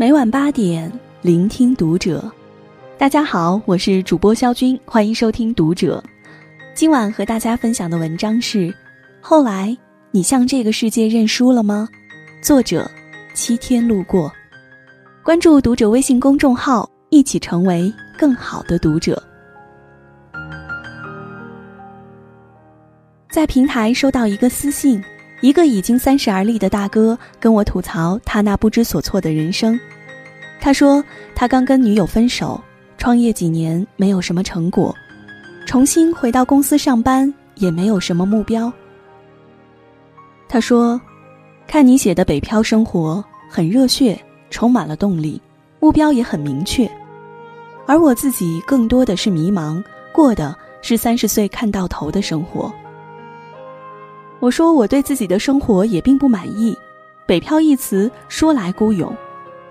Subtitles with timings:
[0.00, 2.24] 每晚八点，聆听读者。
[2.96, 6.02] 大家好，我是主播肖军，欢迎收听《读者》。
[6.72, 8.74] 今晚和大家分享的文章是：
[9.20, 9.76] 后来
[10.10, 11.86] 你向这个世界认输了吗？
[12.42, 12.90] 作者：
[13.34, 14.32] 七天路过。
[15.22, 19.22] 关注《读者》微信公众号，一起成为更好的读者。
[23.28, 25.04] 在平台收到一个私信。
[25.42, 29.80] 一个已经三十而立的大哥跟我吐槽他那不知所措的人生。
[30.60, 31.02] 他说
[31.34, 32.62] 他刚跟女友分手，
[32.98, 34.94] 创业几年没有什么成果，
[35.66, 38.70] 重新回到公司上班也没有什么目标。
[40.48, 41.00] 他说，
[41.66, 44.20] 看你写的北漂生活很热血，
[44.50, 45.40] 充满了动力，
[45.78, 46.90] 目标也很明确，
[47.86, 49.82] 而我自己更多的是迷茫，
[50.12, 52.70] 过的是三十岁看到头的生活。
[54.40, 56.76] 我说我对自己的生活也并不满意，
[57.26, 59.14] 北漂一词说来孤勇，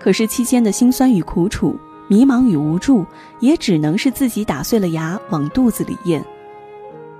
[0.00, 3.04] 可是期间的辛酸与苦楚、迷茫与无助，
[3.40, 6.24] 也只能是自己打碎了牙往肚子里咽。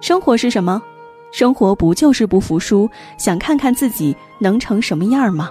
[0.01, 0.83] 生活是什么？
[1.31, 5.51] 生活不就是不服输，想看看自己能成什么样吗？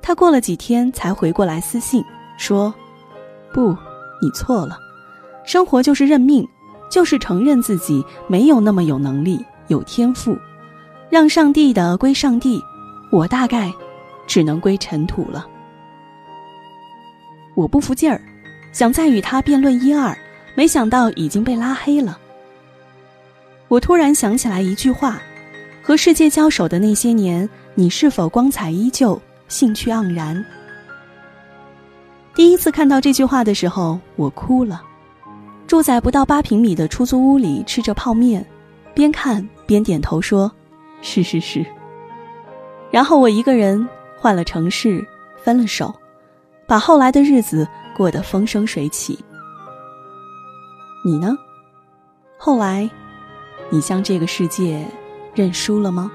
[0.00, 2.02] 他过了几天才回过来私信
[2.36, 2.74] 说
[3.54, 3.76] ：“不，
[4.20, 4.76] 你错了，
[5.44, 6.44] 生活就是认命，
[6.90, 10.36] 就是承认自己没有那么有能力。”有天赋，
[11.08, 12.60] 让上帝的归上帝，
[13.10, 13.72] 我大概
[14.26, 15.46] 只能归尘土了。
[17.54, 18.20] 我不服劲儿，
[18.72, 20.16] 想再与他辩论一二，
[20.54, 22.18] 没想到已经被拉黑了。
[23.68, 25.20] 我突然想起来一句话：
[25.82, 30.44] 和世界交手的那些年，你是否光彩依旧，兴趣盎然？
[32.34, 34.82] 第一次看到这句话的时候，我哭了。
[35.66, 38.44] 住在不到八平米的出租屋里，吃着泡面。
[38.94, 40.52] 边看边点头说
[41.00, 41.64] ：“是是是。”
[42.92, 43.88] 然后我一个人
[44.22, 45.04] 换了城市，
[45.42, 45.92] 分了手，
[46.64, 49.18] 把后来的日子过得风生水起。
[51.04, 51.36] 你呢？
[52.38, 52.88] 后来，
[53.68, 54.86] 你向这个世界
[55.34, 56.08] 认输了吗？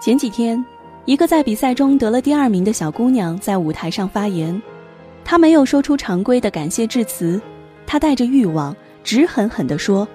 [0.00, 0.64] 前几天，
[1.04, 4.62] 一个在比赛中得了第二名的小姑娘在舞台上发言。
[5.26, 7.38] 她没有说出常规的感谢致辞，
[7.86, 10.08] 她带着欲望，直狠狠地说：“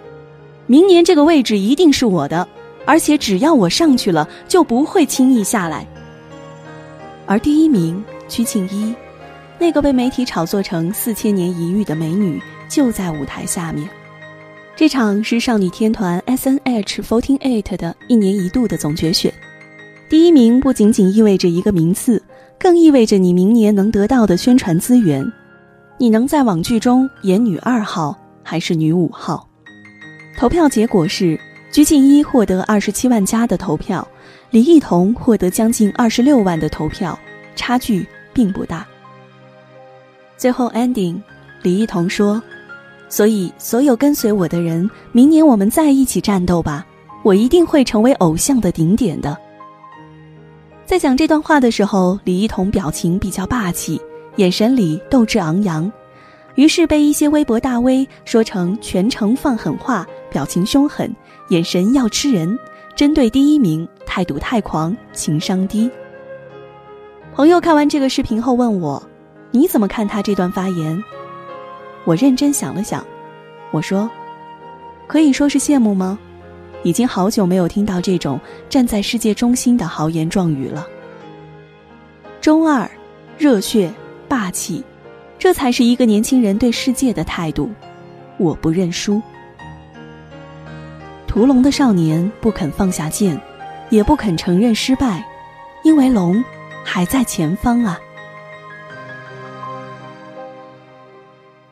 [0.70, 2.48] 明年这个位置一定是我的，
[2.86, 5.84] 而且只要我上去了，就不会轻易下来。”
[7.26, 8.94] 而第一名曲庆一，
[9.58, 13.90] 那个被媒体炒作成四千年一遇的美女，就在舞台下面。
[14.76, 19.34] 这场是少女天团 S N H Fourteen Eight 的一年一度的总决选，
[20.08, 22.22] 第一名不仅仅意味着一个名次。
[22.60, 25.26] 更意味着你明年能得到的宣传资源，
[25.98, 29.49] 你能在网剧中演女二号还是女五号？
[30.40, 31.38] 投票结果是，
[31.70, 34.08] 鞠婧祎获得二十七万加的投票，
[34.52, 37.20] 李艺彤获得将近二十六万的投票，
[37.58, 38.88] 差距并不大。
[40.38, 41.20] 最后 ending，
[41.62, 42.42] 李艺彤说
[43.10, 46.88] ：“所以所有跟随我的人，明年我们再一起战斗吧，
[47.22, 49.38] 我一定会成为偶像的顶点的。”
[50.88, 54.00] 在讲这段话的时候，李一桐表情比较霸气，
[54.38, 55.92] 眼神里斗志昂扬，
[56.56, 61.14] 于是被一些微博大 V 说成全程放狠话，表情凶狠，
[61.50, 62.58] 眼神要吃人，
[62.96, 65.90] 针对第一名态度太狂，情商低。
[67.34, 69.02] 朋友看完这个视频后问我
[69.52, 71.02] ：“你怎么看他这段发言？”
[72.06, 73.06] 我认真想了想，
[73.72, 74.10] 我说
[75.08, 76.18] ：“可以说是羡慕吗？”
[76.84, 78.40] 已经好久没有听到这种
[78.70, 80.88] 站在世界中心的豪言壮语了。
[82.40, 82.90] 中二、
[83.38, 83.92] 热血、
[84.30, 84.82] 霸气，
[85.38, 87.70] 这才是一个年轻人对世界的态度。
[88.38, 89.22] 我不认输。
[91.30, 93.40] 屠龙的少年不肯放下剑，
[93.92, 95.24] 也不肯承认失败，
[95.84, 96.44] 因为龙
[96.84, 98.00] 还在前方啊。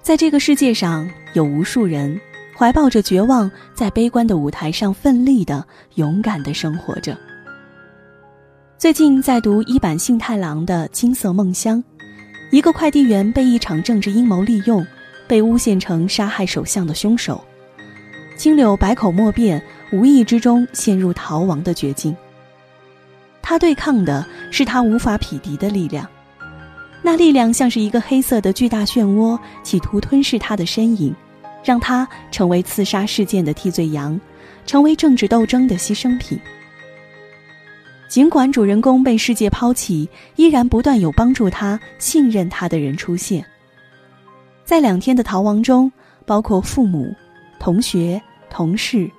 [0.03, 2.21] 在这个世界上，有无数人。
[2.55, 5.65] 怀抱着绝望，在悲观的舞台上奋力的、
[5.95, 7.17] 勇敢的生活着。
[8.77, 11.83] 最近在读一版幸太郎的《金色梦乡》，
[12.51, 14.85] 一个快递员被一场政治阴谋利用，
[15.27, 17.43] 被诬陷成杀害首相的凶手。
[18.37, 19.61] 青柳百口莫辩，
[19.91, 22.15] 无意之中陷入逃亡的绝境。
[23.41, 26.07] 他对抗的是他无法匹敌的力量，
[27.01, 31.13] 那力量像是一个黑色的巨大漩涡，企图吞噬他的身影。
[31.63, 34.17] 让他成为刺杀事件的替罪羊，
[34.65, 36.39] 成为政治斗争的牺牲品。
[38.07, 40.07] 尽管主人公被世界抛弃，
[40.37, 43.43] 依然不断有帮助他、信任他的人出现。
[44.63, 45.91] 在两天的逃亡中，
[46.25, 47.13] 包括父母、
[47.59, 49.09] 同学、同事，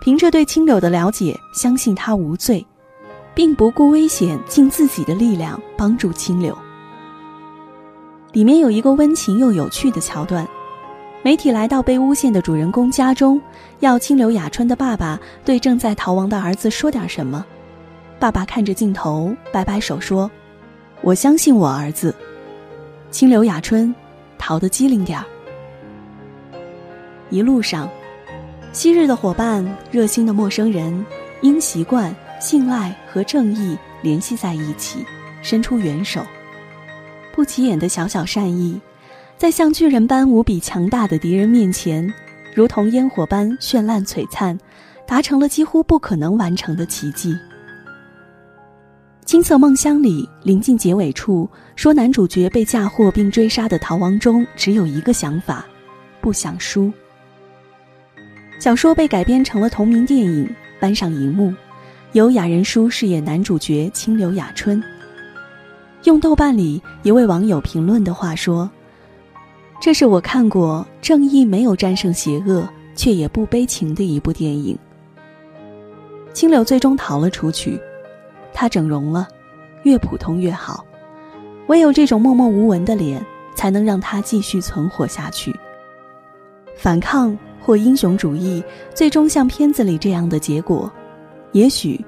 [0.00, 2.64] 凭着对青柳的了解，相信他无罪，
[3.34, 6.56] 并不顾危险，尽自己的力量帮助青柳。
[8.32, 10.46] 里面有一个温情又有趣的桥段，
[11.22, 13.40] 媒体来到被诬陷的主人公家中，
[13.80, 17.44] 要青柳雅春的爸爸对正在逃亡的儿子说点什么。
[18.20, 20.30] 爸爸看着镜头，摆摆手说
[21.02, 22.14] ：“我相信我儿子。”
[23.10, 23.94] 青柳雅春，
[24.36, 25.24] 逃得机灵点儿。
[27.30, 27.88] 一路上，
[28.72, 31.04] 昔日的伙伴、热心的陌生人，
[31.40, 35.04] 因习惯、信赖和正义联系在一起，
[35.42, 36.24] 伸出援手。
[37.34, 38.78] 不起眼的小小善意，
[39.36, 42.12] 在像巨人般无比强大的敌人面前，
[42.54, 44.56] 如同烟火般绚烂璀璨，
[45.06, 47.32] 达成了几乎不可能完成的奇迹。
[49.24, 55.66] 《金色梦乡》里临近结尾处说，男主角被嫁祸并追杀的逃亡中只有一个想法：
[56.20, 56.92] 不想输。
[58.58, 61.54] 小说被改编成了同名电影，搬上荧幕，
[62.12, 64.82] 由雅人书饰演男主角清流雅春。
[66.04, 68.68] 用豆瓣里一位网友评论的话说
[69.80, 74.76] ：“这是我看过正义没有战胜邪恶，却也不悲情的一部电影。”
[76.34, 77.80] 青柳最终逃了出去，
[78.52, 79.28] 他整容了，
[79.84, 80.84] 越普通越好。
[81.68, 83.24] 唯有这种默默无闻的脸，
[83.54, 85.54] 才能让他继续存活下去。
[86.76, 88.62] 反抗或英雄主义，
[88.94, 90.90] 最终像片子里这样的结果，
[91.52, 92.04] 也许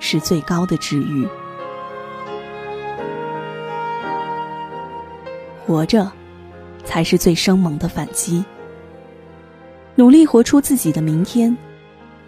[0.00, 1.26] 是最高的治愈。
[5.66, 6.10] 活着，
[6.84, 8.44] 才是最生猛的反击。
[9.94, 11.56] 努力活出自己的明天。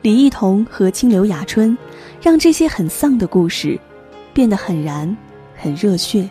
[0.03, 1.76] 李艺彤和清流雅春，
[2.21, 3.81] 让这些很丧的故事，
[4.35, 5.17] 变得很燃，
[5.56, 6.29] 很热血。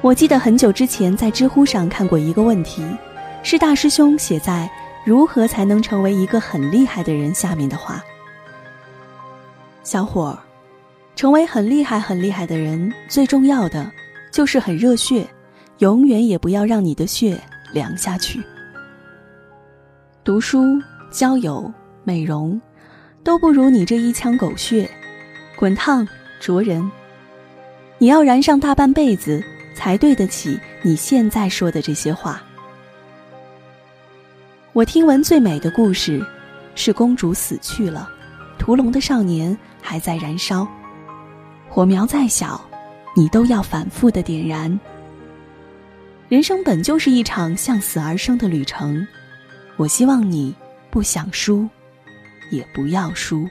[0.00, 2.84] 我记得很久之前在知乎上看过一个问题，
[3.50, 4.68] 是大师兄写在
[5.06, 8.04] “如何才能成为一个很厉害的人”下面的话。
[9.82, 10.38] 小伙儿，
[11.16, 13.90] 成为很厉害很厉害的人，最重要的。
[14.30, 15.26] 就是很热血，
[15.78, 17.40] 永远也不要让你的血
[17.72, 18.38] 凉下去。
[20.22, 20.78] 读书、
[21.10, 21.72] 交友、
[22.04, 22.60] 美容，
[23.24, 24.86] 都不如你这一腔狗血，
[25.56, 26.06] 滚烫
[26.38, 26.86] 灼人。
[27.96, 29.42] 你要燃上大半辈子，
[29.74, 32.42] 才对得起你现在说的这些话。
[34.78, 36.24] 我听闻最美的故事，
[36.76, 38.08] 是公主死去了，
[38.60, 40.64] 屠龙的少年还在燃烧，
[41.68, 42.64] 火苗再小。
[43.16, 44.78] 你都要反复的点燃。
[46.28, 49.04] 人生本就是一场向死而生的旅程，
[49.76, 50.54] 我希望你
[50.92, 51.68] 不想输，
[52.52, 53.48] 也不要输。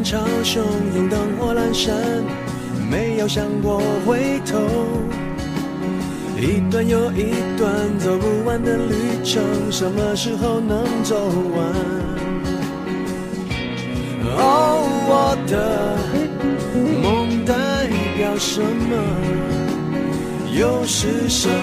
[0.00, 0.60] 人潮汹
[0.94, 1.94] 涌，灯火阑珊。
[2.90, 4.58] 没有想过回头，
[6.38, 11.16] 一段又一段走不完的旅程，什么时候能走
[11.54, 11.68] 完？
[14.38, 15.52] 哦，我的
[17.02, 17.54] 梦代
[18.16, 18.96] 表什么？
[20.58, 21.54] 又是什么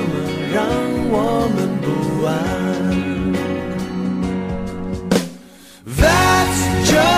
[0.54, 0.64] 让
[1.10, 1.88] 我们不
[2.28, 2.32] 安
[5.98, 7.17] ？That's just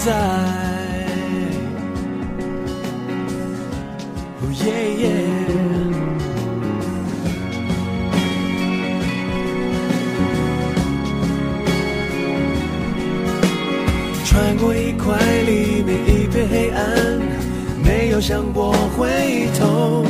[0.00, 0.50] 直都在。
[14.58, 15.16] 过一块
[15.46, 16.84] 黎明一片黑暗，
[17.82, 20.04] 没有想过回头。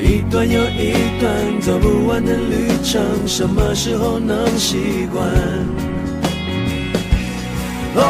[0.00, 5.87] 一段又一段走不完的旅程，什么时候能习惯？
[8.00, 8.02] 哦，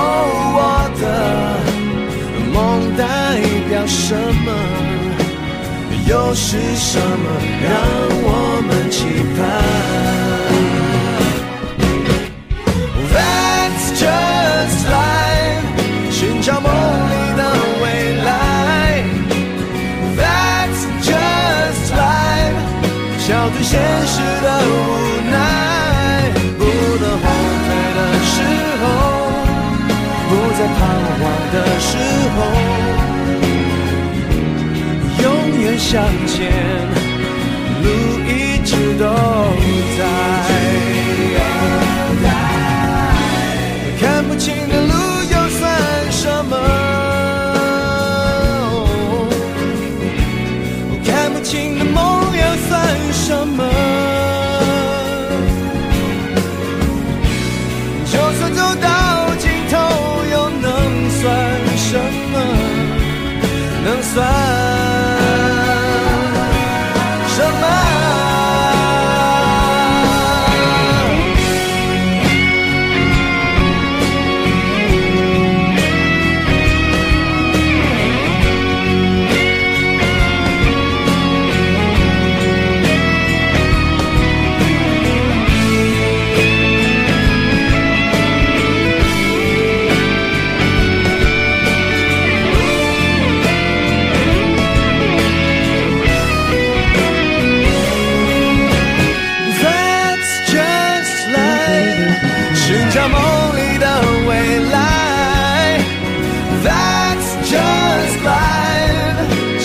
[0.56, 0.58] 我
[1.00, 1.02] 的
[2.52, 2.56] 梦
[2.96, 3.02] 代
[3.68, 4.14] 表什
[4.44, 4.48] 么？
[6.06, 7.04] 又是什么
[7.62, 7.68] 让
[8.24, 8.26] 我
[8.66, 8.96] 们期
[9.36, 9.38] 盼
[13.12, 15.68] ？That's just life，
[16.10, 17.42] 寻找梦里的
[17.82, 17.84] 未
[18.24, 19.04] 来。
[20.16, 22.56] That's just life，
[23.18, 25.07] 笑对现实的无奈。
[30.76, 30.80] 彷
[31.18, 31.20] 徨
[31.52, 31.90] 的时
[32.34, 32.38] 候，
[35.22, 35.26] 永
[35.60, 35.88] 远向
[36.26, 36.36] 前，
[37.82, 37.86] 路
[38.26, 38.30] 一
[38.64, 39.04] 直都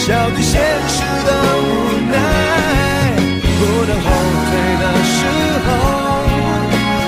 [0.06, 1.30] 笑对现实的
[1.64, 1.66] 无
[2.12, 2.16] 奈。
[3.58, 4.06] 不能后
[4.50, 4.84] 退的
[5.16, 5.18] 时
[5.66, 5.68] 候，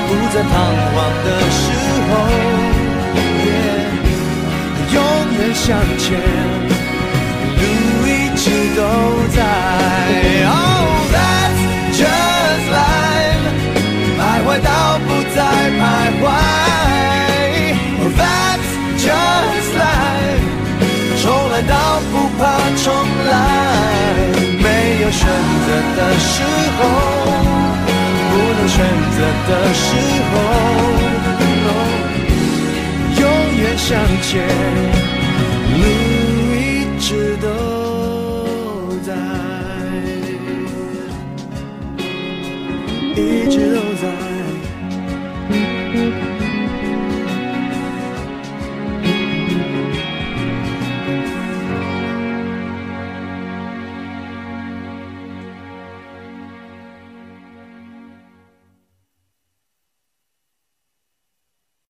[0.08, 0.50] 不再彷
[0.94, 1.64] 徨的时
[2.08, 2.12] 候
[3.44, 3.84] ，yeah，
[4.94, 4.98] 永
[5.38, 5.66] 远向
[5.98, 6.55] 前。
[25.96, 26.44] 的时
[26.78, 26.80] 候，
[28.30, 28.76] 不能选
[29.16, 29.86] 择的时
[30.32, 30.34] 候
[33.22, 33.24] 永
[33.58, 33.88] 远向
[34.22, 34.26] 前。
[35.78, 35.84] 路
[36.56, 36.60] 一
[37.00, 37.46] 直都
[39.06, 39.08] 在，
[43.16, 43.56] 一直